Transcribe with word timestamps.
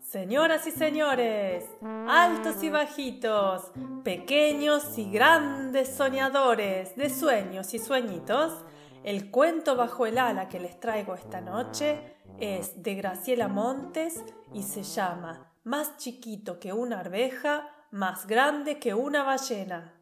Señoras 0.00 0.66
y 0.66 0.70
señores, 0.70 1.64
altos 2.08 2.62
y 2.62 2.70
bajitos, 2.70 3.72
pequeños 4.04 4.96
y 4.96 5.10
grandes 5.10 5.90
soñadores 5.90 6.96
de 6.96 7.10
sueños 7.10 7.74
y 7.74 7.78
sueñitos, 7.78 8.64
el 9.04 9.30
cuento 9.30 9.76
bajo 9.76 10.06
el 10.06 10.16
ala 10.16 10.48
que 10.48 10.60
les 10.60 10.80
traigo 10.80 11.14
esta 11.14 11.40
noche 11.42 12.16
es 12.40 12.82
de 12.82 12.94
Graciela 12.94 13.48
Montes 13.48 14.24
y 14.54 14.62
se 14.62 14.82
llama 14.82 15.52
Más 15.64 15.98
chiquito 15.98 16.58
que 16.58 16.72
una 16.72 17.00
arveja, 17.00 17.68
más 17.90 18.26
grande 18.26 18.78
que 18.78 18.94
una 18.94 19.24
ballena. 19.24 19.94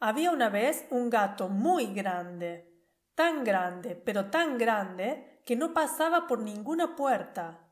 Había 0.00 0.30
una 0.32 0.50
vez 0.50 0.86
un 0.90 1.08
gato 1.08 1.48
muy 1.48 1.94
grande, 1.94 2.75
tan 3.16 3.42
grande, 3.42 3.96
pero 3.96 4.30
tan 4.30 4.56
grande, 4.56 5.42
que 5.44 5.56
no 5.56 5.74
pasaba 5.74 6.28
por 6.28 6.38
ninguna 6.38 6.94
puerta 6.94 7.66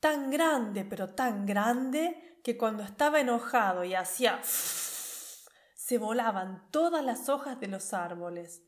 tan 0.00 0.30
grande, 0.30 0.84
pero 0.84 1.14
tan 1.14 1.46
grande, 1.46 2.40
que 2.42 2.56
cuando 2.56 2.82
estaba 2.82 3.20
enojado 3.20 3.84
y 3.84 3.94
hacía 3.94 4.40
se 4.42 5.98
volaban 5.98 6.70
todas 6.70 7.04
las 7.04 7.28
hojas 7.28 7.60
de 7.60 7.68
los 7.68 7.92
árboles. 7.92 8.62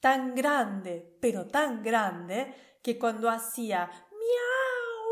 Tan 0.00 0.34
grande, 0.34 1.18
pero 1.20 1.46
tan 1.46 1.82
grande, 1.82 2.54
que 2.82 2.98
cuando 2.98 3.30
hacía 3.30 3.86
miau, 3.86 5.10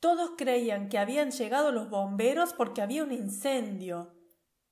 todos 0.00 0.32
creían 0.36 0.88
que 0.88 0.98
habían 0.98 1.30
llegado 1.30 1.70
los 1.70 1.88
bomberos 1.88 2.52
porque 2.52 2.82
había 2.82 3.04
un 3.04 3.12
incendio. 3.12 4.14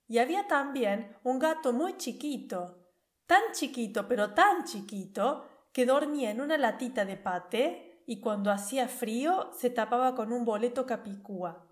Y 0.07 0.19
había 0.19 0.49
también 0.49 1.17
un 1.23 1.39
gato 1.39 1.73
muy 1.73 1.97
chiquito, 1.97 2.88
tan 3.29 3.53
chiquito, 3.53 4.09
pero 4.09 4.33
tan 4.33 4.65
chiquito, 4.65 5.47
que 5.71 5.85
dormía 5.85 6.31
en 6.31 6.41
una 6.41 6.57
latita 6.57 7.05
de 7.05 7.19
paté 7.19 8.03
y 8.07 8.21
cuando 8.21 8.51
hacía 8.51 8.89
frío 8.89 9.51
se 9.53 9.69
tapaba 9.69 10.15
con 10.15 10.33
un 10.33 10.47
boleto 10.47 10.87
capicúa. 10.87 11.67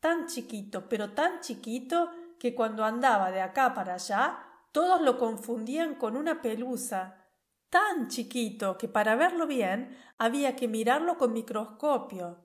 Tan 0.00 0.26
chiquito, 0.26 0.86
pero 0.86 1.12
tan 1.14 1.40
chiquito 1.40 2.10
que 2.38 2.54
cuando 2.54 2.84
andaba 2.84 3.32
de 3.32 3.40
acá 3.40 3.72
para 3.72 3.94
allá 3.94 4.38
todos 4.70 5.00
lo 5.00 5.18
confundían 5.18 5.94
con 5.94 6.14
una 6.14 6.42
pelusa. 6.42 7.24
Tan 7.70 8.08
chiquito 8.08 8.76
que 8.76 8.86
para 8.86 9.16
verlo 9.16 9.46
bien 9.46 9.96
había 10.18 10.56
que 10.56 10.68
mirarlo 10.68 11.16
con 11.16 11.32
microscopio. 11.32 12.44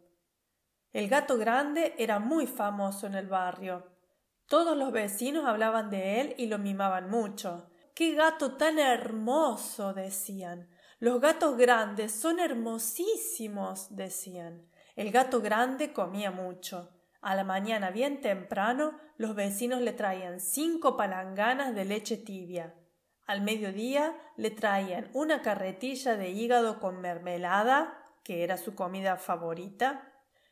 El 0.93 1.09
gato 1.09 1.37
grande 1.37 1.95
era 1.97 2.19
muy 2.19 2.47
famoso 2.47 3.07
en 3.07 3.15
el 3.15 3.27
barrio. 3.27 3.85
Todos 4.47 4.77
los 4.77 4.93
vecinos 4.93 5.45
hablaban 5.45 5.89
de 5.89 6.21
él 6.21 6.35
y 6.37 6.45
lo 6.45 6.59
mimaban 6.59 7.09
mucho. 7.09 7.69
¡Qué 7.93 8.13
gato 8.13 8.57
tan 8.57 8.79
hermoso! 8.79 9.93
decían. 9.93 10.67
Los 10.99 11.21
gatos 11.21 11.57
grandes 11.57 12.11
son 12.11 12.39
hermosísimos, 12.39 13.95
decían. 13.95 14.67
El 14.95 15.11
gato 15.11 15.41
grande 15.41 15.93
comía 15.93 16.31
mucho. 16.31 16.89
A 17.21 17.35
la 17.35 17.43
mañana 17.43 17.91
bien 17.91 18.19
temprano 18.19 18.99
los 19.17 19.35
vecinos 19.35 19.81
le 19.81 19.93
traían 19.93 20.39
cinco 20.39 20.97
palanganas 20.97 21.75
de 21.75 21.85
leche 21.85 22.17
tibia. 22.17 22.73
Al 23.27 23.41
mediodía 23.41 24.17
le 24.37 24.49
traían 24.49 25.11
una 25.13 25.43
carretilla 25.43 26.17
de 26.17 26.31
hígado 26.31 26.79
con 26.79 26.99
mermelada, 26.99 27.93
que 28.23 28.43
era 28.43 28.57
su 28.57 28.73
comida 28.73 29.17
favorita, 29.17 30.11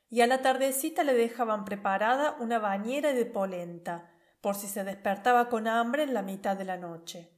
y 0.10 0.22
a 0.22 0.28
la 0.28 0.44
tardecita 0.44 1.04
le 1.04 1.14
dejaban 1.14 1.66
preparada 1.66 2.36
una 2.40 2.60
bañera 2.60 3.14
de 3.14 3.26
polenta, 3.26 4.11
por 4.42 4.56
si 4.56 4.68
se 4.68 4.84
despertaba 4.84 5.50
con 5.50 5.68
hambre 5.68 6.04
en 6.04 6.14
la 6.14 6.24
mitad 6.24 6.58
de 6.58 6.66
la 6.66 6.78
noche. 6.78 7.32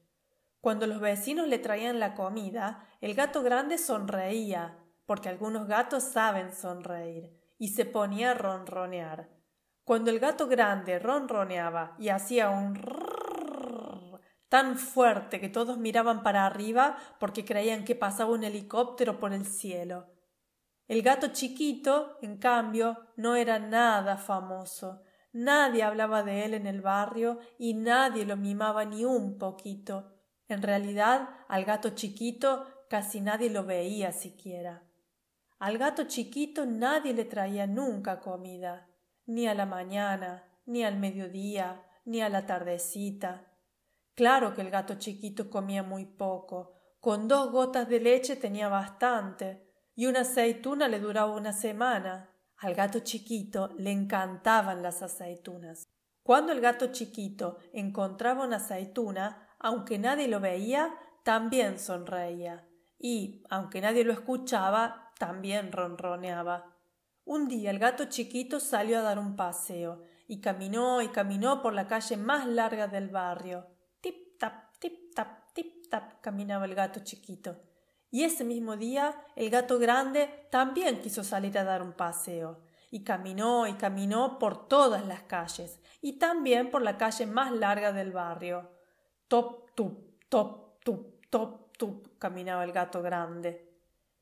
Cuando 0.61 0.87
los 0.87 1.01
vecinos 1.01 1.47
le 1.47 1.59
traían 1.59 1.99
la 1.99 2.15
comida, 2.15 2.87
el 3.01 3.13
gato 3.13 3.43
grande 3.43 3.77
sonreía, 3.77 4.79
porque 5.05 5.27
algunos 5.29 5.67
gatos 5.67 6.03
saben 6.03 6.53
sonreír, 6.53 7.29
y 7.57 7.69
se 7.69 7.85
ponía 7.85 8.31
a 8.31 8.33
ronronear. 8.33 9.29
Cuando 9.83 10.09
el 10.09 10.19
gato 10.19 10.47
grande 10.47 10.99
ronroneaba 10.99 11.95
y 11.99 12.07
hacía 12.09 12.49
un 12.49 12.75
rrrr 12.75 14.21
tan 14.47 14.77
fuerte 14.77 15.41
que 15.41 15.49
todos 15.49 15.77
miraban 15.77 16.23
para 16.23 16.45
arriba 16.45 16.95
porque 17.19 17.43
creían 17.43 17.83
que 17.83 17.95
pasaba 17.95 18.31
un 18.31 18.43
helicóptero 18.43 19.19
por 19.19 19.33
el 19.33 19.45
cielo. 19.45 20.13
El 20.87 21.01
gato 21.01 21.29
chiquito, 21.29 22.17
en 22.21 22.37
cambio, 22.37 22.99
no 23.15 23.35
era 23.35 23.57
nada 23.57 24.15
famoso. 24.15 25.01
Nadie 25.33 25.83
hablaba 25.83 26.23
de 26.23 26.45
él 26.45 26.53
en 26.53 26.67
el 26.67 26.81
barrio 26.81 27.39
y 27.57 27.73
nadie 27.73 28.25
lo 28.25 28.37
mimaba 28.37 28.85
ni 28.85 29.03
un 29.03 29.37
poquito. 29.37 30.13
En 30.47 30.61
realidad, 30.61 31.29
al 31.47 31.65
gato 31.65 31.89
chiquito 31.89 32.65
casi 32.89 33.19
nadie 33.19 33.49
lo 33.49 33.65
veía 33.65 34.11
siquiera. 34.11 34.83
Al 35.57 35.77
gato 35.79 36.03
chiquito 36.03 36.65
nadie 36.65 37.13
le 37.13 37.25
traía 37.25 37.65
nunca 37.67 38.19
comida. 38.19 38.87
ni 39.25 39.47
a 39.47 39.53
la 39.53 39.65
mañana, 39.65 40.43
ni 40.65 40.83
al 40.83 40.97
mediodía, 40.97 41.81
ni 42.03 42.21
a 42.21 42.27
la 42.27 42.45
tardecita. 42.45 43.47
Claro 44.15 44.53
que 44.53 44.61
el 44.61 44.69
gato 44.69 44.95
chiquito 44.95 45.49
comía 45.49 45.81
muy 45.81 46.05
poco. 46.05 46.73
Con 46.99 47.29
dos 47.29 47.51
gotas 47.51 47.87
de 47.87 48.01
leche 48.01 48.35
tenía 48.35 48.67
bastante, 48.67 49.65
y 49.95 50.07
una 50.07 50.21
aceituna 50.21 50.89
le 50.89 50.99
duraba 50.99 51.33
una 51.33 51.53
semana. 51.53 52.32
Al 52.63 52.75
gato 52.75 52.99
chiquito 52.99 53.71
le 53.77 53.91
encantaban 53.91 54.81
las 54.81 55.01
aceitunas. 55.01 55.83
Cuando 56.23 56.53
el 56.53 56.61
gato 56.61 56.93
chiquito 56.93 57.57
encontraba 57.73 58.45
una 58.45 58.55
aceituna, 58.55 59.49
aunque 59.59 59.99
nadie 59.99 60.29
lo 60.29 60.39
veía, 60.39 60.95
también 61.25 61.77
sonreía. 61.77 62.65
Y, 62.97 63.43
aunque 63.49 63.81
nadie 63.81 64.05
lo 64.05 64.13
escuchaba, 64.13 65.11
también 65.19 65.73
ronroneaba. 65.73 66.73
Un 67.25 67.49
día 67.49 67.69
el 67.69 67.79
gato 67.79 68.05
chiquito 68.05 68.61
salió 68.61 68.99
a 68.99 69.01
dar 69.01 69.19
un 69.19 69.35
paseo 69.35 70.05
y 70.29 70.39
caminó 70.39 71.01
y 71.01 71.09
caminó 71.09 71.61
por 71.61 71.73
la 71.73 71.87
calle 71.87 72.15
más 72.15 72.47
larga 72.47 72.87
del 72.87 73.09
barrio. 73.09 73.67
Tip 73.99 74.39
tap, 74.39 74.77
tip 74.79 75.13
tap, 75.13 75.51
tip 75.53 75.89
tap 75.89 76.21
caminaba 76.21 76.63
el 76.63 76.75
gato 76.75 77.01
chiquito. 77.01 77.59
Y 78.13 78.25
ese 78.25 78.43
mismo 78.43 78.77
día 78.77 79.15
el 79.35 79.49
gato 79.49 79.79
grande 79.79 80.45
también 80.51 81.01
quiso 81.01 81.23
salir 81.23 81.57
a 81.57 81.63
dar 81.63 81.81
un 81.81 81.93
paseo 81.93 82.59
y 82.91 83.03
caminó 83.03 83.65
y 83.65 83.73
caminó 83.73 84.37
por 84.37 84.67
todas 84.67 85.03
las 85.07 85.23
calles 85.23 85.79
y 85.99 86.19
también 86.19 86.69
por 86.69 86.83
la 86.83 86.95
calle 86.95 87.25
más 87.25 87.51
larga 87.51 87.91
del 87.91 88.11
barrio. 88.11 88.69
Top, 89.27 89.71
tup, 89.73 90.27
top, 90.29 90.79
tup, 90.83 91.27
top, 91.31 91.75
tup 91.75 92.19
caminaba 92.19 92.63
el 92.63 92.71
gato 92.71 93.01
grande. 93.01 93.73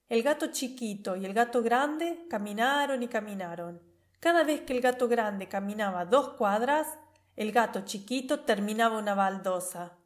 El 0.08 0.24
gato 0.24 0.48
chiquito 0.48 1.18
y 1.18 1.26
el 1.26 1.34
gato 1.34 1.62
grande 1.62 2.28
caminaron 2.30 3.04
y 3.04 3.10
caminaron. 3.10 3.82
Cada 4.22 4.46
vez 4.46 4.62
que 4.62 4.72
el 4.72 4.80
gato 4.80 5.10
grande 5.10 5.50
caminaba 5.50 6.06
dos 6.06 6.36
cuadras, 6.36 6.98
el 7.36 7.52
gato 7.52 7.82
chiquito 7.82 8.46
terminaba 8.46 8.98
una 8.98 9.16
baldosa. 9.16 9.98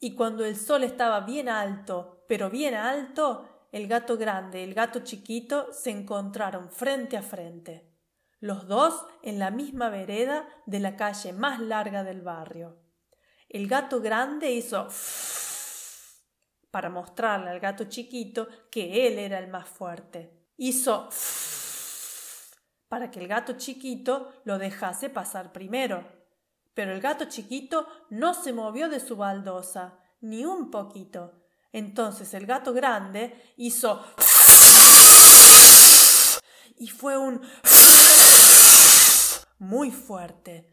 Y 0.00 0.14
cuando 0.14 0.46
el 0.46 0.56
sol 0.56 0.82
estaba 0.82 1.20
bien 1.20 1.48
alto, 1.48 2.24
pero 2.26 2.48
bien 2.48 2.74
alto, 2.74 3.68
el 3.70 3.86
gato 3.86 4.16
grande 4.16 4.60
y 4.60 4.64
el 4.64 4.74
gato 4.74 5.00
chiquito 5.00 5.72
se 5.72 5.90
encontraron 5.90 6.70
frente 6.70 7.18
a 7.18 7.22
frente, 7.22 7.94
los 8.40 8.66
dos 8.66 9.06
en 9.22 9.38
la 9.38 9.50
misma 9.50 9.90
vereda 9.90 10.48
de 10.64 10.80
la 10.80 10.96
calle 10.96 11.34
más 11.34 11.60
larga 11.60 12.02
del 12.02 12.22
barrio. 12.22 12.78
El 13.48 13.68
gato 13.68 14.00
grande 14.00 14.50
hizo 14.50 14.88
para 16.70 16.88
mostrarle 16.88 17.50
al 17.50 17.60
gato 17.60 17.84
chiquito 17.84 18.48
que 18.70 19.06
él 19.06 19.18
era 19.18 19.38
el 19.38 19.48
más 19.48 19.68
fuerte. 19.68 20.48
Hizo 20.56 21.08
para 22.88 23.10
que 23.10 23.20
el 23.20 23.28
gato 23.28 23.52
chiquito 23.54 24.32
lo 24.44 24.58
dejase 24.58 25.10
pasar 25.10 25.52
primero. 25.52 26.19
Pero 26.80 26.94
el 26.94 27.02
gato 27.02 27.26
chiquito 27.26 27.86
no 28.08 28.32
se 28.32 28.54
movió 28.54 28.88
de 28.88 29.00
su 29.00 29.14
baldosa, 29.14 29.98
ni 30.22 30.46
un 30.46 30.70
poquito. 30.70 31.34
Entonces 31.72 32.32
el 32.32 32.46
gato 32.46 32.72
grande 32.72 33.52
hizo 33.58 34.02
y 36.78 36.88
fue 36.88 37.18
un 37.18 37.42
muy 39.58 39.90
fuerte. 39.90 40.70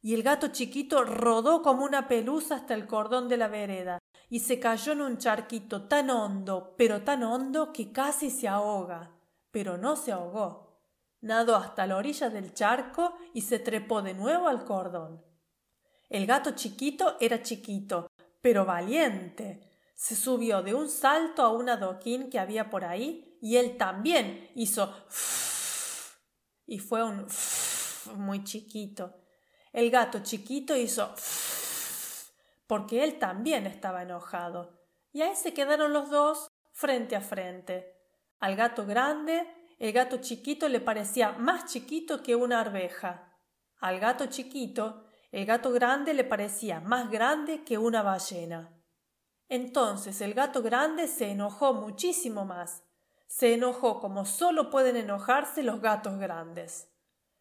Y 0.00 0.14
el 0.14 0.22
gato 0.22 0.46
chiquito 0.46 1.02
rodó 1.02 1.60
como 1.60 1.82
una 1.82 2.06
pelusa 2.06 2.54
hasta 2.54 2.74
el 2.74 2.86
cordón 2.86 3.28
de 3.28 3.38
la 3.38 3.48
vereda 3.48 3.98
y 4.30 4.38
se 4.38 4.60
cayó 4.60 4.92
en 4.92 5.00
un 5.00 5.18
charquito 5.18 5.88
tan 5.88 6.08
hondo, 6.10 6.76
pero 6.78 7.02
tan 7.02 7.24
hondo 7.24 7.72
que 7.72 7.90
casi 7.90 8.30
se 8.30 8.46
ahoga. 8.46 9.10
Pero 9.50 9.76
no 9.76 9.96
se 9.96 10.12
ahogó. 10.12 10.84
Nadó 11.20 11.56
hasta 11.56 11.84
la 11.88 11.96
orilla 11.96 12.30
del 12.30 12.54
charco 12.54 13.16
y 13.34 13.40
se 13.40 13.58
trepó 13.58 14.02
de 14.02 14.14
nuevo 14.14 14.46
al 14.46 14.64
cordón. 14.64 15.26
El 16.08 16.26
gato 16.26 16.52
chiquito 16.52 17.16
era 17.20 17.42
chiquito, 17.42 18.10
pero 18.40 18.64
valiente. 18.64 19.70
Se 19.94 20.14
subió 20.14 20.62
de 20.62 20.74
un 20.74 20.88
salto 20.88 21.42
a 21.42 21.52
un 21.52 21.68
adoquín 21.68 22.30
que 22.30 22.38
había 22.38 22.70
por 22.70 22.84
ahí 22.84 23.36
y 23.40 23.56
él 23.56 23.76
también 23.76 24.50
hizo 24.54 24.94
y 26.68 26.78
fue 26.78 27.02
un 27.02 27.26
muy 28.14 28.44
chiquito. 28.44 29.14
El 29.72 29.90
gato 29.90 30.20
chiquito 30.20 30.76
hizo 30.76 31.14
porque 32.66 33.02
él 33.02 33.18
también 33.18 33.66
estaba 33.66 34.02
enojado. 34.02 34.78
Y 35.10 35.22
ahí 35.22 35.34
se 35.34 35.54
quedaron 35.54 35.94
los 35.94 36.10
dos 36.10 36.48
frente 36.72 37.16
a 37.16 37.22
frente. 37.22 37.96
Al 38.38 38.54
gato 38.54 38.84
grande, 38.84 39.48
el 39.78 39.92
gato 39.92 40.18
chiquito 40.18 40.68
le 40.68 40.80
parecía 40.80 41.32
más 41.32 41.64
chiquito 41.72 42.22
que 42.22 42.36
una 42.36 42.60
arveja. 42.60 43.34
Al 43.80 43.98
gato 43.98 44.26
chiquito, 44.26 45.07
el 45.30 45.44
gato 45.46 45.72
grande 45.72 46.14
le 46.14 46.24
parecía 46.24 46.80
más 46.80 47.10
grande 47.10 47.64
que 47.64 47.78
una 47.78 48.02
ballena. 48.02 48.74
Entonces 49.48 50.20
el 50.20 50.34
gato 50.34 50.62
grande 50.62 51.06
se 51.08 51.30
enojó 51.30 51.74
muchísimo 51.74 52.44
más. 52.44 52.82
Se 53.26 53.54
enojó 53.54 54.00
como 54.00 54.24
solo 54.24 54.70
pueden 54.70 54.96
enojarse 54.96 55.62
los 55.62 55.80
gatos 55.80 56.18
grandes. 56.18 56.88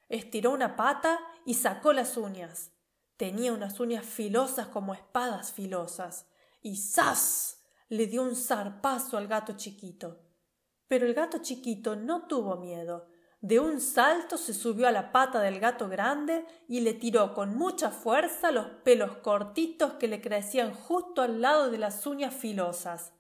Estiró 0.10 0.52
una 0.52 0.76
pata 0.76 1.20
y 1.46 1.54
sacó 1.56 1.94
las 1.94 2.18
uñas. 2.18 2.72
Tenía 3.18 3.54
unas 3.54 3.80
uñas 3.80 4.06
filosas 4.06 4.68
como 4.68 4.94
espadas 4.94 5.52
filosas, 5.52 6.28
y 6.62 6.78
¡zas! 6.78 7.64
le 7.90 8.06
dio 8.06 8.22
un 8.22 8.36
zarpazo 8.36 9.18
al 9.18 9.28
gato 9.28 9.54
chiquito. 9.54 10.22
Pero 10.88 11.06
el 11.06 11.14
gato 11.14 11.40
chiquito 11.40 11.96
no 11.96 12.28
tuvo 12.28 12.58
miedo. 12.58 13.08
De 13.40 13.60
un 13.60 13.80
salto 13.80 14.38
se 14.38 14.54
subió 14.54 14.88
a 14.88 14.92
la 14.92 15.12
pata 15.12 15.40
del 15.40 15.60
gato 15.60 15.88
grande 15.88 16.46
y 16.68 16.80
le 16.80 16.94
tiró 16.94 17.36
con 17.36 17.56
mucha 17.56 17.92
fuerza 17.92 18.52
los 18.52 18.66
pelos 18.84 19.18
cortitos 19.18 19.94
que 19.94 20.08
le 20.08 20.22
crecían 20.22 20.74
justo 20.74 21.22
al 21.22 21.42
lado 21.42 21.70
de 21.70 21.78
las 21.78 22.08
uñas 22.08 22.34
filosas. 22.34 23.14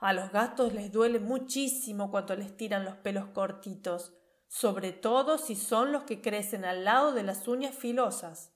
A 0.00 0.14
los 0.14 0.32
gatos 0.32 0.72
les 0.72 0.90
duele 0.90 1.20
muchísimo 1.20 2.10
cuando 2.10 2.34
les 2.34 2.56
tiran 2.56 2.86
los 2.86 2.96
pelos 2.96 3.26
cortitos, 3.34 4.14
sobre 4.48 4.92
todo 4.92 5.36
si 5.36 5.54
son 5.54 5.92
los 5.92 6.04
que 6.04 6.22
crecen 6.22 6.64
al 6.64 6.84
lado 6.84 7.12
de 7.12 7.22
las 7.22 7.46
uñas 7.46 7.74
filosas. 7.76 8.54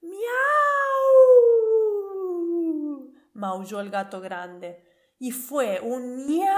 ¡Miau! 0.00 0.18
maulló 3.32 3.80
el 3.80 3.90
gato 3.90 4.20
grande, 4.20 4.84
y 5.18 5.32
fue 5.32 5.80
un 5.80 6.26
miau 6.26 6.48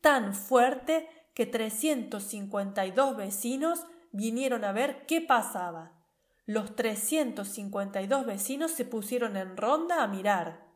tan 0.00 0.34
fuerte 0.34 1.08
que 1.34 1.46
trescientos 1.46 2.24
cincuenta 2.24 2.84
y 2.86 2.90
dos 2.90 3.16
vecinos 3.16 3.86
vinieron 4.10 4.64
a 4.64 4.72
ver 4.72 5.06
qué 5.06 5.20
pasaba. 5.20 5.92
Los 6.44 6.76
trescientos 6.76 7.48
cincuenta 7.48 8.02
y 8.02 8.06
dos 8.06 8.26
vecinos 8.26 8.72
se 8.72 8.84
pusieron 8.84 9.36
en 9.36 9.56
ronda 9.56 10.02
a 10.02 10.08
mirar. 10.08 10.66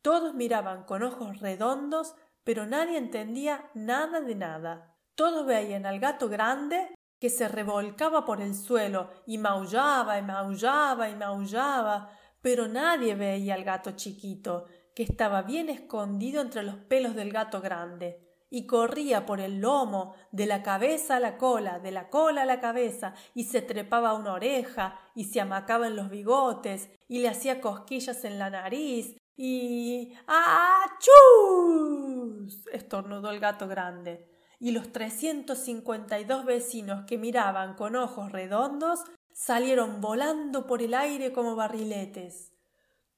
Todos 0.00 0.34
miraban 0.34 0.84
con 0.84 1.02
ojos 1.02 1.40
redondos, 1.40 2.14
pero 2.44 2.66
nadie 2.66 2.98
entendía 2.98 3.70
nada 3.74 4.20
de 4.20 4.34
nada. 4.34 4.96
Todos 5.14 5.46
veían 5.46 5.86
al 5.86 6.00
gato 6.00 6.28
grande 6.28 6.94
que 7.20 7.30
se 7.30 7.46
revolcaba 7.46 8.24
por 8.24 8.40
el 8.40 8.54
suelo 8.54 9.10
y 9.26 9.38
maullaba 9.38 10.18
y 10.18 10.22
maullaba 10.22 11.08
y 11.08 11.14
maullaba, 11.14 12.10
pero 12.40 12.66
nadie 12.66 13.14
veía 13.14 13.54
al 13.54 13.62
gato 13.62 13.92
chiquito, 13.92 14.66
que 14.96 15.04
estaba 15.04 15.42
bien 15.42 15.68
escondido 15.68 16.40
entre 16.40 16.64
los 16.64 16.74
pelos 16.76 17.14
del 17.14 17.30
gato 17.30 17.60
grande, 17.60 18.31
y 18.54 18.66
corría 18.66 19.24
por 19.24 19.40
el 19.40 19.62
lomo, 19.62 20.14
de 20.30 20.44
la 20.44 20.62
cabeza 20.62 21.16
a 21.16 21.20
la 21.20 21.38
cola, 21.38 21.78
de 21.78 21.90
la 21.90 22.10
cola 22.10 22.42
a 22.42 22.44
la 22.44 22.60
cabeza, 22.60 23.14
y 23.34 23.44
se 23.44 23.62
trepaba 23.62 24.10
a 24.10 24.14
una 24.14 24.34
oreja, 24.34 25.00
y 25.14 25.24
se 25.24 25.40
amacaba 25.40 25.86
en 25.86 25.96
los 25.96 26.10
bigotes, 26.10 26.90
y 27.08 27.20
le 27.20 27.30
hacía 27.30 27.62
cosquillas 27.62 28.26
en 28.26 28.38
la 28.38 28.50
nariz, 28.50 29.16
y 29.34 30.12
¡Achús! 30.84 31.72
estornudó 32.70 33.30
el 33.30 33.40
gato 33.40 33.66
grande 33.66 34.28
y 34.60 34.72
los 34.72 34.92
trescientos 34.92 35.58
cincuenta 35.58 36.20
y 36.20 36.24
dos 36.24 36.44
vecinos 36.44 37.04
que 37.06 37.16
miraban 37.16 37.74
con 37.74 37.96
ojos 37.96 38.30
redondos 38.30 39.00
salieron 39.32 40.02
volando 40.02 40.66
por 40.66 40.82
el 40.82 40.92
aire 40.92 41.32
como 41.32 41.56
barriletes. 41.56 42.52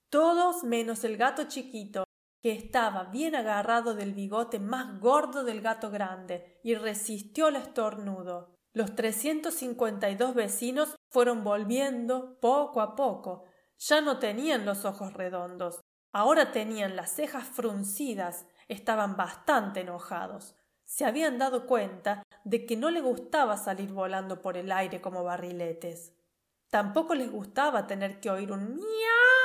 Todos 0.08 0.62
menos 0.62 1.02
el 1.02 1.16
gato 1.16 1.44
chiquito, 1.44 2.03
que 2.44 2.52
estaba 2.52 3.04
bien 3.04 3.34
agarrado 3.34 3.94
del 3.94 4.12
bigote 4.12 4.58
más 4.58 5.00
gordo 5.00 5.44
del 5.44 5.62
gato 5.62 5.90
grande 5.90 6.60
y 6.62 6.74
resistió 6.74 7.48
el 7.48 7.56
estornudo. 7.56 8.54
Los 8.74 8.94
trescientos 8.94 9.54
cincuenta 9.54 10.10
y 10.10 10.14
dos 10.14 10.34
vecinos 10.34 10.94
fueron 11.08 11.42
volviendo 11.42 12.38
poco 12.40 12.82
a 12.82 12.96
poco. 12.96 13.44
Ya 13.78 14.02
no 14.02 14.18
tenían 14.18 14.66
los 14.66 14.84
ojos 14.84 15.14
redondos, 15.14 15.80
ahora 16.12 16.52
tenían 16.52 16.96
las 16.96 17.12
cejas 17.12 17.48
fruncidas, 17.48 18.44
estaban 18.68 19.16
bastante 19.16 19.80
enojados 19.80 20.54
se 20.84 21.06
habían 21.06 21.38
dado 21.38 21.66
cuenta 21.66 22.22
de 22.44 22.66
que 22.66 22.76
no 22.76 22.90
le 22.90 23.00
gustaba 23.00 23.56
salir 23.56 23.90
volando 23.92 24.42
por 24.42 24.58
el 24.58 24.70
aire 24.70 25.00
como 25.00 25.24
barriletes. 25.24 26.12
Tampoco 26.70 27.14
les 27.14 27.30
gustaba 27.30 27.86
tener 27.86 28.20
que 28.20 28.30
oír 28.30 28.52
un 28.52 28.74
miau 28.74 29.43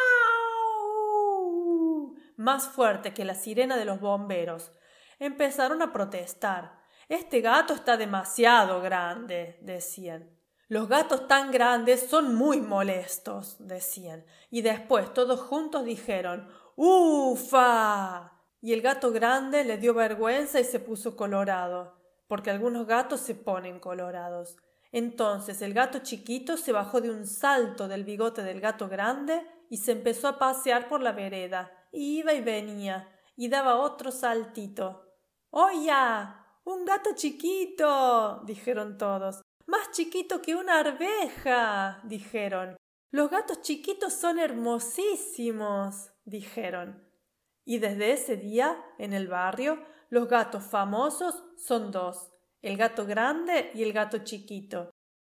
más 2.39 2.69
fuerte 2.69 3.13
que 3.13 3.25
la 3.25 3.35
sirena 3.35 3.75
de 3.75 3.83
los 3.83 3.99
bomberos. 3.99 4.71
Empezaron 5.19 5.81
a 5.81 5.91
protestar. 5.91 6.79
Este 7.09 7.41
gato 7.41 7.73
está 7.73 7.97
demasiado 7.97 8.81
grande, 8.81 9.59
decían. 9.61 10.29
Los 10.69 10.87
gatos 10.87 11.27
tan 11.27 11.51
grandes 11.51 12.07
son 12.09 12.35
muy 12.35 12.61
molestos, 12.61 13.57
decían. 13.59 14.23
Y 14.49 14.61
después 14.61 15.13
todos 15.13 15.41
juntos 15.41 15.83
dijeron 15.83 16.47
¡Ufa! 16.75 18.31
Y 18.61 18.71
el 18.71 18.81
gato 18.81 19.11
grande 19.11 19.65
le 19.65 19.77
dio 19.77 19.93
vergüenza 19.93 20.61
y 20.61 20.63
se 20.63 20.79
puso 20.79 21.17
colorado, 21.17 21.97
porque 22.27 22.51
algunos 22.51 22.87
gatos 22.87 23.19
se 23.19 23.35
ponen 23.35 23.79
colorados. 23.79 24.55
Entonces 24.93 25.61
el 25.61 25.73
gato 25.73 25.99
chiquito 25.99 26.55
se 26.55 26.71
bajó 26.71 27.01
de 27.01 27.09
un 27.11 27.27
salto 27.27 27.89
del 27.89 28.05
bigote 28.05 28.43
del 28.43 28.61
gato 28.61 28.87
grande 28.87 29.45
y 29.69 29.77
se 29.77 29.91
empezó 29.91 30.29
a 30.29 30.39
pasear 30.39 30.87
por 30.87 31.01
la 31.01 31.11
vereda. 31.11 31.78
Iba 31.91 32.33
y 32.33 32.41
venía, 32.41 33.09
y 33.35 33.49
daba 33.49 33.77
otro 33.77 34.11
saltito. 34.11 35.05
¡Oya! 35.51 36.45
Un 36.65 36.85
gato 36.85 37.11
chiquito. 37.15 38.41
dijeron 38.45 38.97
todos. 38.97 39.41
Más 39.65 39.91
chiquito 39.91 40.41
que 40.41 40.55
una 40.55 40.79
arveja. 40.79 42.01
dijeron. 42.03 42.77
Los 43.11 43.29
gatos 43.29 43.61
chiquitos 43.61 44.13
son 44.13 44.39
hermosísimos. 44.39 46.11
dijeron. 46.25 47.07
Y 47.65 47.79
desde 47.79 48.13
ese 48.13 48.37
día, 48.37 48.83
en 48.97 49.13
el 49.13 49.27
barrio, 49.27 49.83
los 50.09 50.27
gatos 50.27 50.63
famosos 50.63 51.43
son 51.55 51.91
dos, 51.91 52.31
el 52.63 52.77
gato 52.77 53.05
grande 53.05 53.71
y 53.75 53.83
el 53.83 53.93
gato 53.93 54.19
chiquito. 54.19 54.89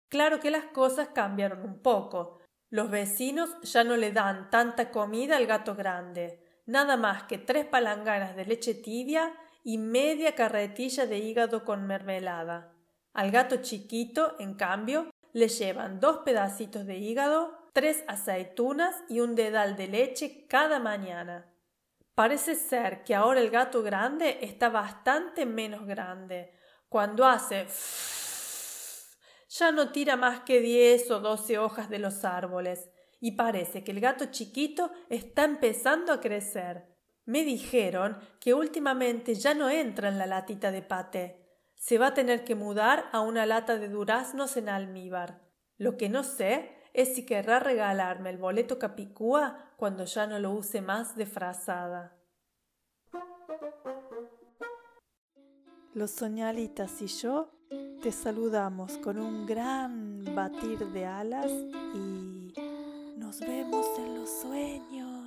Claro 0.08 0.40
que 0.40 0.50
las 0.50 0.64
cosas 0.66 1.08
cambiaron 1.08 1.62
un 1.62 1.82
poco. 1.82 2.40
Los 2.70 2.90
vecinos 2.90 3.50
ya 3.62 3.84
no 3.84 3.98
le 3.98 4.12
dan 4.12 4.48
tanta 4.48 4.90
comida 4.90 5.36
al 5.36 5.46
gato 5.46 5.74
grande, 5.74 6.41
nada 6.66 6.96
más 6.96 7.24
que 7.24 7.38
tres 7.38 7.66
palanganas 7.66 8.36
de 8.36 8.44
leche 8.44 8.74
tibia 8.74 9.34
y 9.64 9.78
media 9.78 10.34
carretilla 10.34 11.06
de 11.06 11.18
hígado 11.18 11.64
con 11.64 11.86
mermelada. 11.86 12.72
Al 13.12 13.30
gato 13.30 13.56
chiquito, 13.56 14.36
en 14.38 14.54
cambio, 14.54 15.10
le 15.32 15.48
llevan 15.48 16.00
dos 16.00 16.18
pedacitos 16.18 16.86
de 16.86 16.98
hígado, 16.98 17.68
tres 17.72 18.04
aceitunas 18.08 18.94
y 19.08 19.20
un 19.20 19.34
dedal 19.34 19.76
de 19.76 19.88
leche 19.88 20.46
cada 20.48 20.78
mañana. 20.78 21.52
Parece 22.14 22.54
ser 22.54 23.04
que 23.04 23.14
ahora 23.14 23.40
el 23.40 23.50
gato 23.50 23.82
grande 23.82 24.38
está 24.42 24.68
bastante 24.68 25.46
menos 25.46 25.86
grande. 25.86 26.54
Cuando 26.88 27.24
hace 27.24 27.66
ya 29.48 29.72
no 29.72 29.92
tira 29.92 30.16
más 30.16 30.40
que 30.40 30.60
diez 30.60 31.10
o 31.10 31.20
doce 31.20 31.58
hojas 31.58 31.88
de 31.88 31.98
los 31.98 32.24
árboles, 32.24 32.90
y 33.22 33.32
parece 33.32 33.84
que 33.84 33.92
el 33.92 34.00
gato 34.00 34.26
chiquito 34.26 34.90
está 35.08 35.44
empezando 35.44 36.12
a 36.12 36.20
crecer. 36.20 36.88
Me 37.24 37.44
dijeron 37.44 38.18
que 38.40 38.52
últimamente 38.52 39.36
ya 39.36 39.54
no 39.54 39.70
entra 39.70 40.08
en 40.08 40.18
la 40.18 40.26
latita 40.26 40.72
de 40.72 40.82
paté. 40.82 41.46
Se 41.76 41.98
va 41.98 42.08
a 42.08 42.14
tener 42.14 42.42
que 42.42 42.56
mudar 42.56 43.08
a 43.12 43.20
una 43.20 43.46
lata 43.46 43.78
de 43.78 43.88
duraznos 43.88 44.56
en 44.56 44.68
almíbar. 44.68 45.40
Lo 45.78 45.96
que 45.96 46.08
no 46.08 46.24
sé 46.24 46.76
es 46.94 47.14
si 47.14 47.24
querrá 47.24 47.60
regalarme 47.60 48.28
el 48.30 48.38
boleto 48.38 48.80
capicúa 48.80 49.70
cuando 49.76 50.04
ya 50.04 50.26
no 50.26 50.40
lo 50.40 50.50
use 50.50 50.82
más 50.82 51.14
de 51.14 51.26
frazada. 51.26 52.16
Los 55.94 56.10
soñalitas 56.10 57.00
y 57.00 57.06
yo 57.06 57.52
te 58.02 58.10
saludamos 58.10 58.98
con 58.98 59.16
un 59.16 59.46
gran 59.46 60.24
batir 60.34 60.80
de 60.88 61.06
alas 61.06 61.52
y 61.94 62.21
nos 63.22 63.38
vemos 63.38 63.86
en 63.98 64.14
los 64.16 64.28
sueños. 64.40 65.21